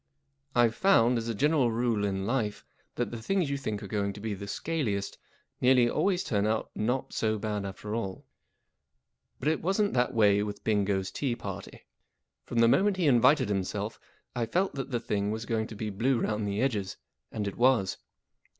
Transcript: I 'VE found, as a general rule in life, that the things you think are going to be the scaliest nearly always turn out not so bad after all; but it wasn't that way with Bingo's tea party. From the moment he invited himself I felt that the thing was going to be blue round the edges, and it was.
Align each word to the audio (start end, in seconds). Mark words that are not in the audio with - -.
I 0.55 0.67
'VE 0.69 0.73
found, 0.73 1.19
as 1.19 1.27
a 1.27 1.35
general 1.35 1.69
rule 1.69 2.03
in 2.05 2.25
life, 2.25 2.65
that 2.95 3.11
the 3.11 3.21
things 3.21 3.51
you 3.51 3.55
think 3.59 3.83
are 3.83 3.87
going 3.87 4.13
to 4.13 4.19
be 4.19 4.33
the 4.33 4.47
scaliest 4.47 5.19
nearly 5.61 5.87
always 5.87 6.23
turn 6.23 6.47
out 6.47 6.71
not 6.73 7.13
so 7.13 7.37
bad 7.37 7.65
after 7.67 7.93
all; 7.93 8.25
but 9.37 9.47
it 9.47 9.61
wasn't 9.61 9.93
that 9.93 10.15
way 10.15 10.41
with 10.41 10.63
Bingo's 10.63 11.11
tea 11.11 11.35
party. 11.35 11.83
From 12.45 12.57
the 12.61 12.67
moment 12.67 12.97
he 12.97 13.05
invited 13.05 13.47
himself 13.49 13.99
I 14.35 14.47
felt 14.47 14.73
that 14.73 14.89
the 14.89 14.99
thing 14.99 15.29
was 15.29 15.45
going 15.45 15.67
to 15.67 15.75
be 15.75 15.91
blue 15.91 16.19
round 16.19 16.47
the 16.47 16.61
edges, 16.61 16.97
and 17.31 17.47
it 17.47 17.55
was. 17.55 17.97